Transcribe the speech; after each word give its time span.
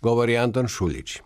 Govori 0.00 0.36
Anton 0.36 0.68
Šuljić. 0.68 1.20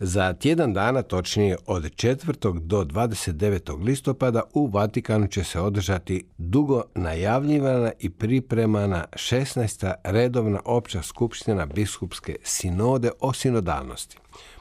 Za 0.00 0.32
tjedan 0.32 0.72
dana, 0.72 1.02
točnije 1.02 1.56
od 1.66 1.82
4. 1.82 2.60
do 2.60 2.84
29. 2.84 3.84
listopada 3.84 4.42
u 4.54 4.66
Vatikanu 4.66 5.26
će 5.26 5.44
se 5.44 5.60
održati 5.60 6.26
dugo 6.38 6.82
najavljivana 6.94 7.92
i 7.98 8.10
pripremana 8.10 9.04
16. 9.12 9.94
redovna 10.04 10.60
opća 10.64 11.02
skupština 11.02 11.66
biskupske 11.66 12.36
sinode 12.42 13.10
o 13.20 13.32
sinodalnosti. 13.32 14.18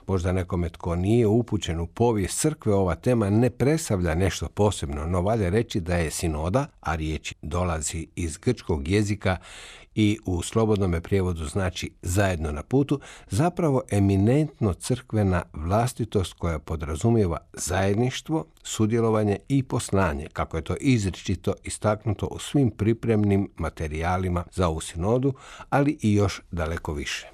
Možda 0.08 0.32
nekome 0.32 0.70
tko 0.70 0.96
nije 0.96 1.28
upućen 1.28 1.80
u 1.80 1.88
povijest 1.88 2.40
crkve 2.40 2.74
ova 2.74 2.96
tema 2.96 3.30
ne 3.30 3.50
predstavlja 3.50 4.16
nešto 4.16 4.48
posebno, 4.48 5.06
no 5.06 5.22
valja 5.22 5.50
reći 5.50 5.80
da 5.80 5.96
je 5.96 6.12
sinoda, 6.12 6.68
a 6.82 6.96
riječ 6.96 7.34
dolazi 7.42 8.08
iz 8.16 8.38
grčkog 8.38 8.88
jezika 8.88 9.38
i 9.96 10.18
u 10.26 10.42
slobodnom 10.42 10.96
prijevodu 11.04 11.46
znači 11.46 11.92
zajedno 12.02 12.52
na 12.52 12.64
putu, 12.64 13.00
zapravo 13.30 13.82
eminentno 13.92 14.74
crkvena 14.74 15.25
vlastitost 15.54 16.34
koja 16.34 16.60
podrazumijeva 16.60 17.38
zajedništvo, 17.54 18.46
sudjelovanje 18.64 19.38
i 19.48 19.64
poslanje, 19.64 20.28
kako 20.34 20.58
je 20.58 20.64
to 20.64 20.76
izričito 20.80 21.54
istaknuto 21.64 22.26
u 22.26 22.40
svim 22.40 22.72
pripremnim 22.72 23.50
materijalima 23.58 24.44
za 24.52 24.68
ovu 24.68 24.82
sinodu, 24.82 25.34
ali 25.70 25.98
i 26.02 26.14
još 26.14 26.42
daleko 26.52 26.94
više. 26.94 27.28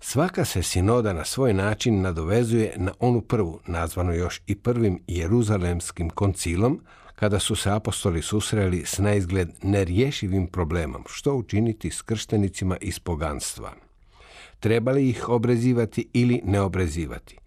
Svaka 0.00 0.44
se 0.44 0.62
sinoda 0.62 1.12
na 1.12 1.24
svoj 1.24 1.54
način 1.54 2.00
nadovezuje 2.00 2.74
na 2.76 2.92
onu 2.98 3.20
prvu, 3.20 3.60
nazvanu 3.66 4.12
još 4.12 4.40
i 4.46 4.54
prvim 4.54 5.02
Jeruzalemskim 5.06 6.10
koncilom, 6.10 6.80
kada 7.14 7.38
su 7.38 7.56
se 7.56 7.70
apostoli 7.70 8.22
susreli 8.22 8.82
s 8.86 8.98
naizgled 8.98 9.48
nerješivim 9.62 10.46
problemom, 10.46 11.04
što 11.08 11.34
učiniti 11.34 11.90
s 11.90 12.02
krštenicima 12.02 12.76
iz 12.80 12.98
poganstva. 12.98 13.72
Treba 14.62 14.92
li 14.92 15.08
ih 15.08 15.28
obrezivati 15.28 16.08
ili 16.12 16.40
ne 16.44 16.60
obrezivati? 16.60 17.38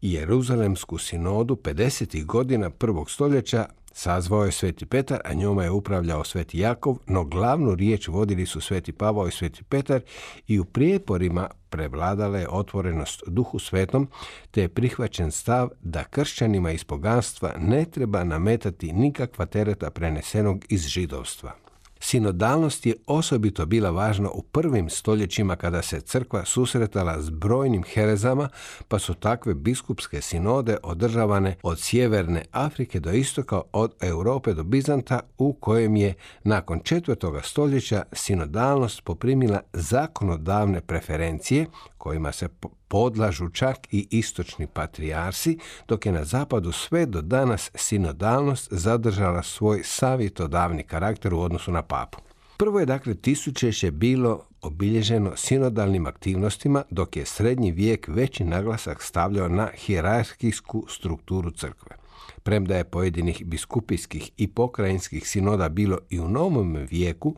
Jeruzalemsku 0.00 0.98
sinodu 0.98 1.56
50. 1.56 2.24
godina 2.24 2.70
prvog 2.70 3.10
stoljeća 3.10 3.66
Sazvao 3.92 4.44
je 4.44 4.52
Sveti 4.52 4.86
Petar, 4.86 5.20
a 5.24 5.34
njoma 5.34 5.64
je 5.64 5.70
upravljao 5.70 6.24
Sveti 6.24 6.58
Jakov, 6.58 6.96
no 7.06 7.24
glavnu 7.24 7.74
riječ 7.74 8.08
vodili 8.08 8.46
su 8.46 8.60
Sveti 8.60 8.92
Pavao 8.92 9.28
i 9.28 9.30
Sveti 9.30 9.64
Petar 9.64 10.00
i 10.46 10.58
u 10.58 10.64
prijeporima 10.64 11.50
prevladala 11.70 12.38
je 12.38 12.48
otvorenost 12.50 13.22
duhu 13.26 13.58
svetom, 13.58 14.08
te 14.50 14.60
je 14.60 14.68
prihvaćen 14.68 15.30
stav 15.30 15.68
da 15.80 16.04
kršćanima 16.04 16.70
iz 16.72 16.84
poganstva 16.84 17.54
ne 17.58 17.84
treba 17.84 18.24
nametati 18.24 18.92
nikakva 18.92 19.46
tereta 19.46 19.90
prenesenog 19.90 20.64
iz 20.68 20.86
židovstva. 20.86 21.69
Sinodalnost 22.00 22.86
je 22.86 22.94
osobito 23.06 23.66
bila 23.66 23.90
važna 23.90 24.30
u 24.30 24.42
prvim 24.42 24.90
stoljećima 24.90 25.56
kada 25.56 25.82
se 25.82 26.00
crkva 26.00 26.44
susretala 26.44 27.22
s 27.22 27.30
brojnim 27.30 27.82
herezama, 27.94 28.48
pa 28.88 28.98
su 28.98 29.14
takve 29.14 29.54
biskupske 29.54 30.22
sinode 30.22 30.76
održavane 30.82 31.56
od 31.62 31.80
sjeverne 31.80 32.44
Afrike 32.52 33.00
do 33.00 33.10
istoka, 33.10 33.60
od 33.72 33.94
Europe 34.00 34.54
do 34.54 34.62
Bizanta, 34.62 35.20
u 35.38 35.52
kojem 35.52 35.96
je 35.96 36.14
nakon 36.44 36.80
četvrtoga 36.84 37.40
stoljeća 37.42 38.02
sinodalnost 38.12 39.04
poprimila 39.04 39.60
zakonodavne 39.72 40.80
preferencije 40.80 41.66
kojima 42.00 42.32
se 42.32 42.48
podlažu 42.88 43.48
čak 43.48 43.76
i 43.90 44.08
istočni 44.10 44.66
patrijarsi, 44.66 45.58
dok 45.88 46.06
je 46.06 46.12
na 46.12 46.24
zapadu 46.24 46.72
sve 46.72 47.06
do 47.06 47.20
danas 47.22 47.70
sinodalnost 47.74 48.68
zadržala 48.70 49.42
svoj 49.42 49.80
savjetodavni 49.84 50.82
karakter 50.82 51.34
u 51.34 51.40
odnosu 51.40 51.72
na 51.72 51.82
papu. 51.90 52.18
Prvo 52.56 52.80
je 52.80 52.86
dakle 52.86 53.14
tisućeće 53.14 53.90
bilo 53.90 54.42
obilježeno 54.62 55.36
sinodalnim 55.36 56.06
aktivnostima, 56.06 56.82
dok 56.90 57.16
je 57.16 57.26
srednji 57.26 57.72
vijek 57.72 58.08
veći 58.08 58.44
naglasak 58.44 59.02
stavljao 59.02 59.48
na 59.48 59.68
hijerarhijsku 59.76 60.84
strukturu 60.88 61.50
crkve. 61.50 61.99
Premda 62.42 62.76
je 62.76 62.84
pojedinih 62.84 63.42
biskupijskih 63.44 64.30
i 64.36 64.48
pokrajinskih 64.48 65.28
sinoda 65.28 65.68
bilo 65.68 65.98
i 66.10 66.20
u 66.20 66.28
novom 66.28 66.86
vijeku, 66.90 67.36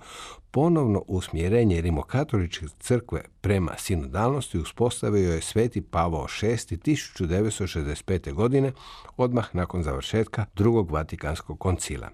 ponovno 0.52 1.02
usmjerenje 1.06 1.80
rimokatoličke 1.80 2.66
crkve 2.80 3.20
prema 3.40 3.72
sinodalnosti 3.78 4.58
uspostavio 4.58 5.34
je 5.34 5.40
sveti 5.40 5.80
Pavao 5.80 6.26
VI 6.42 6.48
1965. 6.48 8.32
godine, 8.32 8.72
odmah 9.16 9.54
nakon 9.54 9.82
završetka 9.82 10.44
drugog 10.54 10.90
Vatikanskog 10.90 11.58
koncila. 11.58 12.10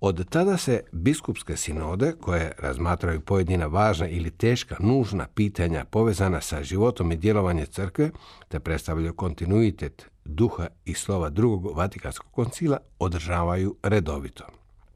Od 0.00 0.28
tada 0.28 0.56
se 0.56 0.80
biskupske 0.92 1.56
sinode, 1.56 2.12
koje 2.20 2.52
razmatraju 2.58 3.20
pojedina 3.20 3.66
važna 3.66 4.08
ili 4.08 4.30
teška, 4.30 4.76
nužna 4.80 5.26
pitanja 5.34 5.84
povezana 5.84 6.40
sa 6.40 6.62
životom 6.62 7.12
i 7.12 7.16
djelovanjem 7.16 7.66
crkve, 7.66 8.10
te 8.48 8.60
predstavljaju 8.60 9.14
kontinuitet 9.14 10.13
duha 10.24 10.66
i 10.84 10.94
slova 10.94 11.30
drugog 11.30 11.76
Vatikanskog 11.76 12.32
koncila, 12.32 12.78
održavaju 12.98 13.76
redovito. 13.82 14.44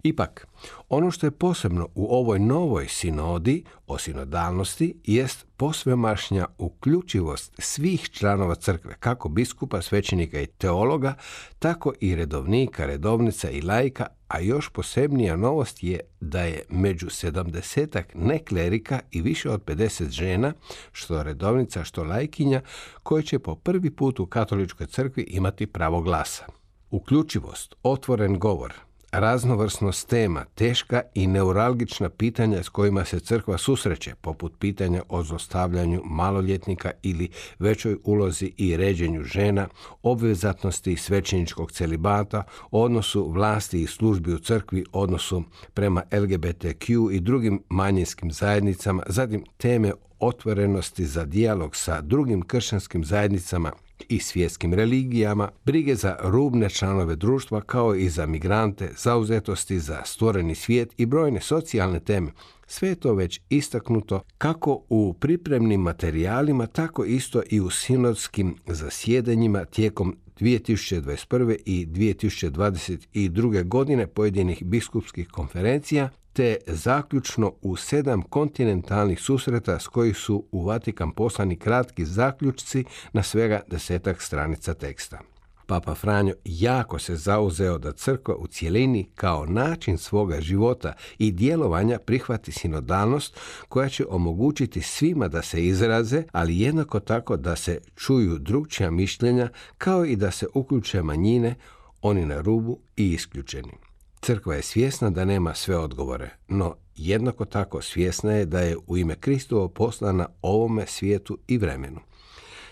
Ipak, 0.02 0.48
ono 0.88 1.10
što 1.10 1.26
je 1.26 1.30
posebno 1.30 1.88
u 1.94 2.16
ovoj 2.16 2.38
novoj 2.38 2.88
sinodi 2.88 3.64
o 3.86 3.98
sinodalnosti 3.98 4.94
jest 5.04 5.46
posvemašnja 5.56 6.46
uključivost 6.58 7.52
svih 7.58 8.10
članova 8.10 8.54
crkve, 8.54 8.94
kako 9.00 9.28
biskupa, 9.28 9.82
svećenika 9.82 10.40
i 10.40 10.46
teologa, 10.46 11.14
tako 11.58 11.92
i 12.00 12.14
redovnika, 12.14 12.86
redovnica 12.86 13.50
i 13.50 13.62
lajka, 13.62 14.06
a 14.28 14.40
još 14.40 14.68
posebnija 14.68 15.36
novost 15.36 15.82
je 15.82 16.00
da 16.20 16.42
je 16.42 16.62
među 16.68 17.10
sedamdesetak 17.10 18.14
neklerika 18.14 19.00
i 19.10 19.22
više 19.22 19.50
od 19.50 19.64
50 19.64 20.08
žena, 20.08 20.52
što 20.92 21.22
redovnica, 21.22 21.84
što 21.84 22.04
lajkinja, 22.04 22.60
koje 23.02 23.22
će 23.22 23.38
po 23.38 23.54
prvi 23.54 23.90
put 23.90 24.20
u 24.20 24.26
katoličkoj 24.26 24.86
crkvi 24.86 25.22
imati 25.22 25.66
pravo 25.66 26.02
glasa. 26.02 26.44
Uključivost, 26.90 27.74
otvoren 27.82 28.38
govor, 28.38 28.87
raznovrsnost 29.12 30.08
tema, 30.08 30.44
teška 30.54 31.02
i 31.14 31.26
neuralgična 31.26 32.08
pitanja 32.08 32.62
s 32.62 32.68
kojima 32.68 33.04
se 33.04 33.20
crkva 33.20 33.58
susreće, 33.58 34.14
poput 34.20 34.52
pitanja 34.58 35.02
o 35.08 35.22
zlostavljanju 35.22 36.02
maloljetnika 36.04 36.90
ili 37.02 37.28
većoj 37.58 37.96
ulozi 38.04 38.52
i 38.56 38.76
ređenju 38.76 39.22
žena, 39.22 39.68
obvezatnosti 40.02 40.96
svećeničkog 40.96 41.72
celibata, 41.72 42.42
odnosu 42.70 43.30
vlasti 43.30 43.82
i 43.82 43.86
službi 43.86 44.34
u 44.34 44.38
crkvi, 44.38 44.84
odnosu 44.92 45.42
prema 45.74 46.02
LGBTQ 46.12 47.12
i 47.12 47.20
drugim 47.20 47.62
manjinskim 47.68 48.32
zajednicama, 48.32 49.02
zatim 49.06 49.44
teme 49.56 49.92
otvorenosti 50.20 51.06
za 51.06 51.24
dijalog 51.24 51.76
sa 51.76 52.00
drugim 52.00 52.42
kršćanskim 52.42 53.04
zajednicama 53.04 53.72
i 54.08 54.20
svjetskim 54.20 54.74
religijama, 54.74 55.48
brige 55.64 55.94
za 55.94 56.16
rubne 56.20 56.70
članove 56.70 57.16
društva 57.16 57.60
kao 57.60 57.94
i 57.94 58.08
za 58.08 58.26
migrante, 58.26 58.90
zauzetosti 58.96 59.78
za 59.78 60.02
stvoreni 60.04 60.54
svijet 60.54 60.94
i 60.96 61.06
brojne 61.06 61.40
socijalne 61.40 62.00
teme. 62.00 62.32
Sve 62.66 62.88
je 62.88 62.94
to 62.94 63.14
već 63.14 63.40
istaknuto 63.48 64.20
kako 64.38 64.82
u 64.88 65.14
pripremnim 65.20 65.80
materijalima, 65.80 66.66
tako 66.66 67.04
isto 67.04 67.42
i 67.50 67.60
u 67.60 67.70
sinodskim 67.70 68.56
zasjedanjima 68.66 69.64
tijekom 69.64 70.16
2021. 70.40 71.56
i 71.64 71.86
2022. 71.86 73.68
godine 73.68 74.06
pojedinih 74.06 74.64
biskupskih 74.64 75.28
konferencija, 75.28 76.10
te 76.38 76.56
zaključno 76.66 77.52
u 77.62 77.76
sedam 77.76 78.22
kontinentalnih 78.22 79.20
susreta 79.20 79.78
s 79.78 79.88
kojih 79.88 80.16
su 80.16 80.44
u 80.52 80.64
Vatikan 80.64 81.10
poslani 81.10 81.56
kratki 81.56 82.04
zaključci 82.04 82.84
na 83.12 83.22
svega 83.22 83.60
desetak 83.70 84.22
stranica 84.22 84.74
teksta. 84.74 85.20
Papa 85.66 85.94
Franjo 85.94 86.34
jako 86.44 86.98
se 86.98 87.16
zauzeo 87.16 87.78
da 87.78 87.92
crkva 87.92 88.34
u 88.36 88.46
cjelini 88.46 89.10
kao 89.14 89.46
način 89.46 89.98
svoga 89.98 90.40
života 90.40 90.92
i 91.18 91.32
djelovanja 91.32 91.98
prihvati 91.98 92.52
sinodalnost 92.52 93.40
koja 93.68 93.88
će 93.88 94.04
omogućiti 94.08 94.82
svima 94.82 95.28
da 95.28 95.42
se 95.42 95.66
izraze, 95.66 96.22
ali 96.32 96.60
jednako 96.60 97.00
tako 97.00 97.36
da 97.36 97.56
se 97.56 97.80
čuju 97.96 98.38
drugčija 98.38 98.90
mišljenja 98.90 99.48
kao 99.78 100.04
i 100.04 100.16
da 100.16 100.30
se 100.30 100.46
uključe 100.54 101.02
manjine, 101.02 101.54
oni 102.02 102.26
na 102.26 102.40
rubu 102.40 102.78
i 102.96 103.12
isključeni. 103.12 103.87
Crkva 104.28 104.54
je 104.54 104.62
svjesna 104.62 105.10
da 105.10 105.24
nema 105.24 105.54
sve 105.54 105.76
odgovore, 105.76 106.30
no 106.48 106.76
jednako 106.96 107.44
tako 107.44 107.82
svjesna 107.82 108.32
je 108.32 108.46
da 108.46 108.60
je 108.60 108.76
u 108.86 108.96
ime 108.96 109.14
Kristovo 109.14 109.68
poslana 109.68 110.28
ovome 110.42 110.86
svijetu 110.86 111.38
i 111.46 111.58
vremenu. 111.58 112.00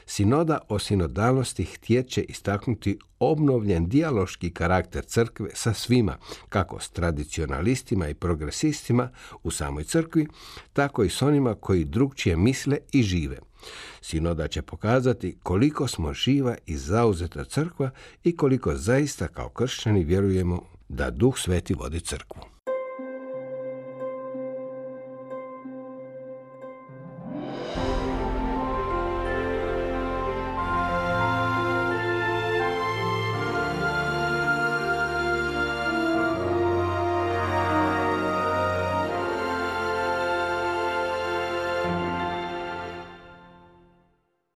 Sinoda 0.06 0.58
o 0.69 0.79
sinodalnosti 0.79 1.64
htjet 1.64 2.08
će 2.08 2.23
istaknuti 2.23 2.99
obnovljen 3.19 3.88
dijaloški 3.88 4.50
karakter 4.50 5.05
crkve 5.05 5.50
sa 5.55 5.75
svima, 5.75 6.17
kako 6.49 6.81
s 6.81 6.91
tradicionalistima 6.91 8.09
i 8.09 8.14
progresistima 8.14 9.11
u 9.43 9.50
samoj 9.50 9.85
crkvi, 9.85 10.26
tako 10.73 11.05
i 11.05 11.11
s 11.11 11.23
onima 11.23 11.55
koji 11.55 11.85
drugčije 11.85 12.37
misle 12.37 12.79
i 12.93 13.02
žive. 13.02 13.38
Sinoda 14.00 14.49
će 14.49 14.62
pokazati 14.62 15.37
koliko 15.43 15.88
smo 15.88 16.12
živa 16.12 16.56
i 16.67 16.76
zauzeta 16.76 17.44
crkva 17.44 17.91
i 18.25 18.37
koliko 18.37 18.75
zaista 18.75 19.29
kao 19.29 19.49
kršćani 19.49 20.05
vjerujemo 20.05 20.75
da 20.88 21.11
Duh 21.11 21.38
Sveti 21.38 21.75
vodi 21.75 22.00
crkvu. 22.00 22.56